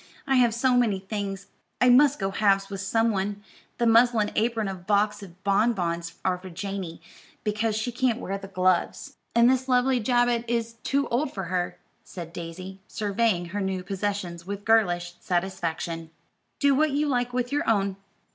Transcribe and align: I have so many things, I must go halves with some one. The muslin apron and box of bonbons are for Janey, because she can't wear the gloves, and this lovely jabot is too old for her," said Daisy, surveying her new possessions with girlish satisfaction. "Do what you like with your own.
I 0.25 0.37
have 0.37 0.51
so 0.55 0.75
many 0.75 0.97
things, 0.97 1.45
I 1.79 1.89
must 1.89 2.17
go 2.17 2.31
halves 2.31 2.71
with 2.71 2.81
some 2.81 3.11
one. 3.11 3.43
The 3.77 3.85
muslin 3.85 4.31
apron 4.35 4.67
and 4.67 4.87
box 4.87 5.21
of 5.21 5.43
bonbons 5.43 6.15
are 6.25 6.39
for 6.39 6.49
Janey, 6.49 7.03
because 7.43 7.75
she 7.75 7.91
can't 7.91 8.19
wear 8.19 8.39
the 8.39 8.47
gloves, 8.47 9.17
and 9.35 9.47
this 9.47 9.67
lovely 9.67 9.99
jabot 9.99 10.43
is 10.49 10.73
too 10.81 11.07
old 11.09 11.31
for 11.31 11.43
her," 11.43 11.77
said 12.03 12.33
Daisy, 12.33 12.79
surveying 12.87 13.49
her 13.49 13.61
new 13.61 13.83
possessions 13.83 14.43
with 14.43 14.65
girlish 14.65 15.13
satisfaction. 15.19 16.09
"Do 16.59 16.73
what 16.73 16.89
you 16.89 17.05
like 17.07 17.31
with 17.31 17.51
your 17.51 17.69
own. 17.69 17.95